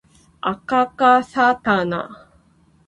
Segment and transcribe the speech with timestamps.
[0.41, 2.27] あかかかさたな